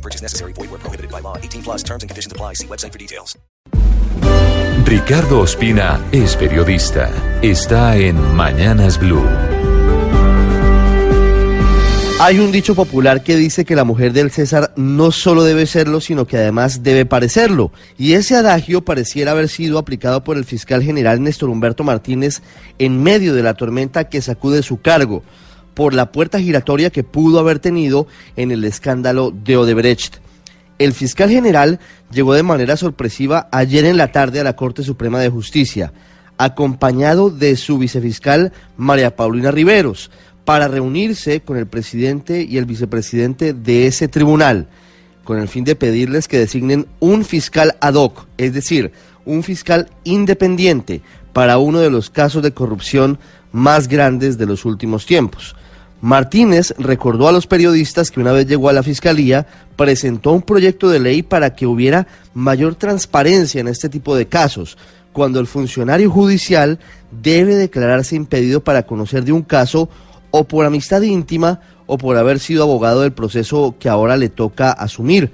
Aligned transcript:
No 0.00 0.02
purchase 0.02 0.22
necessary. 0.22 0.52
Void 0.54 0.70
where 0.70 0.80
prohibited 0.80 1.10
by 1.10 1.20
law. 1.20 1.36
18 1.36 1.62
plus 1.62 1.82
terms 1.82 2.02
and 2.02 2.08
conditions 2.08 2.32
apply. 2.32 2.54
See 2.54 2.66
website 2.66 2.92
for 2.92 2.98
details. 2.98 3.38
Ricardo 4.86 5.40
Ospina 5.40 6.00
es 6.10 6.36
periodista. 6.36 7.10
Está 7.42 7.96
en 7.96 8.16
Mañanas 8.34 8.98
Blue. 8.98 9.22
Hay 12.22 12.38
un 12.38 12.50
dicho 12.52 12.74
popular 12.74 13.22
que 13.22 13.36
dice 13.36 13.64
que 13.64 13.76
la 13.76 13.84
mujer 13.84 14.12
del 14.12 14.30
César 14.30 14.72
no 14.76 15.10
solo 15.10 15.42
debe 15.42 15.66
serlo, 15.66 16.00
sino 16.00 16.26
que 16.26 16.36
además 16.36 16.82
debe 16.82 17.06
parecerlo. 17.06 17.70
Y 17.96 18.12
ese 18.12 18.36
adagio 18.36 18.82
pareciera 18.82 19.32
haber 19.32 19.48
sido 19.48 19.78
aplicado 19.78 20.24
por 20.24 20.36
el 20.36 20.44
fiscal 20.44 20.82
general 20.82 21.22
Néstor 21.22 21.48
Humberto 21.48 21.84
Martínez 21.84 22.42
en 22.78 23.02
medio 23.02 23.34
de 23.34 23.42
la 23.42 23.54
tormenta 23.54 24.08
que 24.08 24.20
sacude 24.20 24.62
su 24.62 24.80
cargo 24.80 25.22
por 25.80 25.94
la 25.94 26.12
puerta 26.12 26.38
giratoria 26.38 26.90
que 26.90 27.04
pudo 27.04 27.38
haber 27.38 27.58
tenido 27.58 28.06
en 28.36 28.50
el 28.50 28.64
escándalo 28.64 29.30
de 29.30 29.56
Odebrecht. 29.56 30.16
El 30.78 30.92
fiscal 30.92 31.30
general 31.30 31.80
llegó 32.12 32.34
de 32.34 32.42
manera 32.42 32.76
sorpresiva 32.76 33.48
ayer 33.50 33.86
en 33.86 33.96
la 33.96 34.12
tarde 34.12 34.40
a 34.40 34.44
la 34.44 34.56
Corte 34.56 34.82
Suprema 34.82 35.20
de 35.20 35.30
Justicia, 35.30 35.94
acompañado 36.36 37.30
de 37.30 37.56
su 37.56 37.78
vicefiscal 37.78 38.52
María 38.76 39.16
Paulina 39.16 39.52
Riveros, 39.52 40.10
para 40.44 40.68
reunirse 40.68 41.40
con 41.40 41.56
el 41.56 41.66
presidente 41.66 42.42
y 42.42 42.58
el 42.58 42.66
vicepresidente 42.66 43.54
de 43.54 43.86
ese 43.86 44.06
tribunal, 44.06 44.68
con 45.24 45.38
el 45.38 45.48
fin 45.48 45.64
de 45.64 45.76
pedirles 45.76 46.28
que 46.28 46.40
designen 46.40 46.88
un 46.98 47.24
fiscal 47.24 47.74
ad 47.80 47.94
hoc, 47.94 48.26
es 48.36 48.52
decir, 48.52 48.92
un 49.24 49.42
fiscal 49.42 49.88
independiente 50.04 51.00
para 51.32 51.56
uno 51.56 51.78
de 51.78 51.88
los 51.88 52.10
casos 52.10 52.42
de 52.42 52.52
corrupción 52.52 53.18
más 53.50 53.88
grandes 53.88 54.36
de 54.36 54.44
los 54.44 54.66
últimos 54.66 55.06
tiempos. 55.06 55.56
Martínez 56.00 56.74
recordó 56.78 57.28
a 57.28 57.32
los 57.32 57.46
periodistas 57.46 58.10
que 58.10 58.20
una 58.20 58.32
vez 58.32 58.46
llegó 58.46 58.68
a 58.68 58.72
la 58.72 58.82
fiscalía, 58.82 59.46
presentó 59.76 60.32
un 60.32 60.42
proyecto 60.42 60.88
de 60.88 61.00
ley 61.00 61.22
para 61.22 61.54
que 61.54 61.66
hubiera 61.66 62.06
mayor 62.32 62.74
transparencia 62.74 63.60
en 63.60 63.68
este 63.68 63.88
tipo 63.88 64.16
de 64.16 64.26
casos, 64.26 64.78
cuando 65.12 65.40
el 65.40 65.46
funcionario 65.46 66.10
judicial 66.10 66.78
debe 67.10 67.56
declararse 67.56 68.16
impedido 68.16 68.64
para 68.64 68.84
conocer 68.84 69.24
de 69.24 69.32
un 69.32 69.42
caso 69.42 69.90
o 70.30 70.44
por 70.44 70.64
amistad 70.64 71.02
íntima 71.02 71.60
o 71.86 71.98
por 71.98 72.16
haber 72.16 72.38
sido 72.38 72.62
abogado 72.62 73.02
del 73.02 73.12
proceso 73.12 73.74
que 73.78 73.88
ahora 73.88 74.16
le 74.16 74.28
toca 74.28 74.70
asumir. 74.70 75.32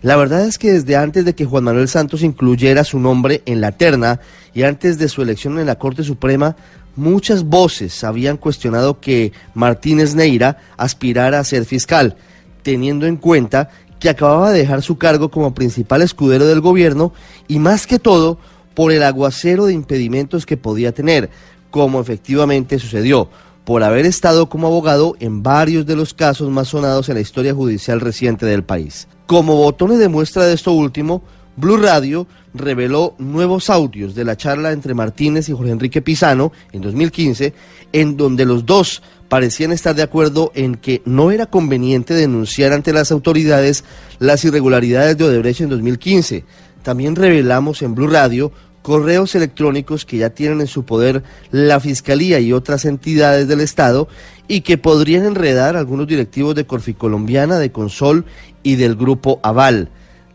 La 0.00 0.16
verdad 0.16 0.46
es 0.46 0.58
que 0.58 0.72
desde 0.72 0.96
antes 0.96 1.24
de 1.24 1.34
que 1.34 1.44
Juan 1.44 1.64
Manuel 1.64 1.88
Santos 1.88 2.22
incluyera 2.22 2.84
su 2.84 2.98
nombre 2.98 3.42
en 3.46 3.60
la 3.60 3.72
terna 3.72 4.20
y 4.54 4.62
antes 4.62 4.98
de 4.98 5.08
su 5.08 5.22
elección 5.22 5.58
en 5.58 5.66
la 5.66 5.78
Corte 5.78 6.04
Suprema, 6.04 6.56
muchas 6.98 7.44
voces 7.44 8.04
habían 8.04 8.36
cuestionado 8.36 9.00
que 9.00 9.32
Martínez 9.54 10.14
Neira 10.14 10.58
aspirara 10.76 11.38
a 11.38 11.44
ser 11.44 11.64
fiscal, 11.64 12.16
teniendo 12.62 13.06
en 13.06 13.16
cuenta 13.16 13.70
que 14.00 14.08
acababa 14.08 14.50
de 14.50 14.58
dejar 14.58 14.82
su 14.82 14.98
cargo 14.98 15.30
como 15.30 15.54
principal 15.54 16.02
escudero 16.02 16.46
del 16.46 16.60
gobierno 16.60 17.12
y 17.46 17.58
más 17.58 17.86
que 17.86 17.98
todo 17.98 18.38
por 18.74 18.92
el 18.92 19.02
aguacero 19.02 19.66
de 19.66 19.74
impedimentos 19.74 20.44
que 20.44 20.56
podía 20.56 20.92
tener, 20.92 21.30
como 21.70 22.00
efectivamente 22.00 22.78
sucedió 22.78 23.30
por 23.64 23.82
haber 23.82 24.06
estado 24.06 24.48
como 24.48 24.66
abogado 24.66 25.14
en 25.20 25.42
varios 25.42 25.84
de 25.84 25.94
los 25.94 26.14
casos 26.14 26.50
más 26.50 26.68
sonados 26.68 27.08
en 27.08 27.16
la 27.16 27.20
historia 27.20 27.54
judicial 27.54 28.00
reciente 28.00 28.46
del 28.46 28.64
país. 28.64 29.08
Como 29.26 29.56
botones 29.56 29.98
de 29.98 30.08
muestra 30.08 30.44
de 30.44 30.54
esto 30.54 30.72
último, 30.72 31.22
Blue 31.58 31.76
Radio 31.76 32.28
reveló 32.54 33.16
nuevos 33.18 33.68
audios 33.68 34.14
de 34.14 34.24
la 34.24 34.36
charla 34.36 34.70
entre 34.70 34.94
Martínez 34.94 35.48
y 35.48 35.52
Jorge 35.52 35.72
Enrique 35.72 36.02
Pizano 36.02 36.52
en 36.70 36.82
2015, 36.82 37.52
en 37.92 38.16
donde 38.16 38.44
los 38.44 38.64
dos 38.64 39.02
parecían 39.28 39.72
estar 39.72 39.96
de 39.96 40.02
acuerdo 40.02 40.52
en 40.54 40.76
que 40.76 41.02
no 41.04 41.32
era 41.32 41.46
conveniente 41.46 42.14
denunciar 42.14 42.72
ante 42.72 42.92
las 42.92 43.10
autoridades 43.10 43.84
las 44.20 44.44
irregularidades 44.44 45.18
de 45.18 45.24
Odebrecht 45.24 45.62
en 45.62 45.70
2015. 45.70 46.44
También 46.84 47.16
revelamos 47.16 47.82
en 47.82 47.96
Blue 47.96 48.06
Radio 48.06 48.52
correos 48.82 49.34
electrónicos 49.34 50.04
que 50.04 50.18
ya 50.18 50.30
tienen 50.30 50.60
en 50.60 50.68
su 50.68 50.84
poder 50.84 51.24
la 51.50 51.80
Fiscalía 51.80 52.38
y 52.38 52.52
otras 52.52 52.84
entidades 52.84 53.48
del 53.48 53.60
Estado 53.60 54.06
y 54.46 54.60
que 54.60 54.78
podrían 54.78 55.26
enredar 55.26 55.76
algunos 55.76 56.06
directivos 56.06 56.54
de 56.54 56.66
Corficolombiana, 56.66 57.58
de 57.58 57.72
Consol 57.72 58.26
y 58.62 58.76
del 58.76 58.94
Grupo 58.94 59.40
Aval. 59.42 59.90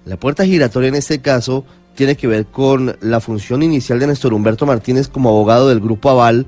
La 0.06 0.18
puerta 0.18 0.46
giratoria 0.46 0.90
en 0.90 0.96
este 0.96 1.22
caso 1.22 1.66
tiene 1.96 2.16
que 2.16 2.28
ver 2.28 2.46
con 2.46 2.97
la 3.02 3.19
función 3.22 3.64
inicial 3.64 4.00
de 4.00 4.08
Néstor 4.08 4.34
Humberto 4.34 4.66
Martínez 4.66 5.08
como 5.08 5.30
abogado 5.30 5.69
del 5.69 5.80
Grupo 5.80 6.09
Aval 6.09 6.46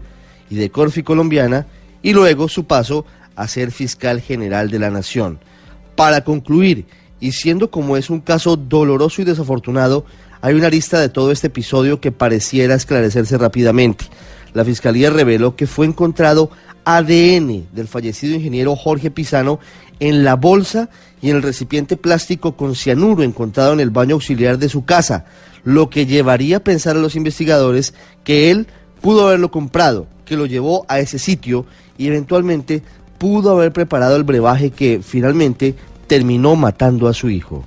y 0.49 0.55
de 0.55 0.69
Corficolombiana 0.69 1.67
y 2.01 2.13
luego 2.13 2.49
su 2.49 2.65
paso 2.65 3.05
a 3.35 3.47
ser 3.47 3.71
fiscal 3.71 4.21
general 4.21 4.69
de 4.69 4.79
la 4.79 4.89
Nación. 4.89 5.39
Para 5.95 6.23
concluir, 6.23 6.85
y 7.19 7.31
siendo 7.31 7.71
como 7.71 7.95
es 7.95 8.09
un 8.09 8.19
caso 8.19 8.57
doloroso 8.57 9.21
y 9.21 9.25
desafortunado, 9.25 10.05
hay 10.41 10.53
una 10.53 10.69
lista 10.69 10.99
de 10.99 11.09
todo 11.09 11.31
este 11.31 11.47
episodio 11.47 12.01
que 12.01 12.11
pareciera 12.11 12.75
esclarecerse 12.75 13.37
rápidamente. 13.37 14.05
La 14.55 14.63
Fiscalía 14.63 15.09
reveló 15.09 15.57
que 15.57 15.67
fue 15.67 15.85
encontrado 15.85 16.49
ADN 16.85 17.67
del 17.73 17.89
fallecido 17.89 18.35
ingeniero 18.35 18.75
Jorge 18.77 19.11
Pisano 19.11 19.59
en 19.99 20.23
la 20.23 20.35
bolsa 20.35 20.89
y 21.21 21.29
en 21.29 21.35
el 21.35 21.43
recipiente 21.43 21.97
plástico 21.97 22.55
con 22.55 22.73
cianuro 22.73 23.21
encontrado 23.21 23.73
en 23.73 23.81
el 23.81 23.89
baño 23.89 24.15
auxiliar 24.15 24.57
de 24.57 24.69
su 24.69 24.85
casa, 24.85 25.25
lo 25.65 25.89
que 25.89 26.05
llevaría 26.05 26.57
a 26.57 26.63
pensar 26.63 26.95
a 26.95 26.99
los 26.99 27.17
investigadores 27.17 27.93
que 28.23 28.49
él 28.49 28.67
pudo 29.01 29.27
haberlo 29.27 29.51
comprado, 29.51 30.07
que 30.23 30.37
lo 30.37 30.45
llevó 30.45 30.85
a 30.87 30.99
ese 30.99 31.19
sitio 31.19 31.65
y 31.97 32.07
eventualmente 32.07 32.81
pudo 33.17 33.51
haber 33.51 33.73
preparado 33.73 34.15
el 34.15 34.23
brebaje 34.23 34.71
que 34.71 35.01
finalmente 35.03 35.75
terminó 36.07 36.55
matando 36.55 37.09
a 37.09 37.13
su 37.13 37.29
hijo. 37.29 37.65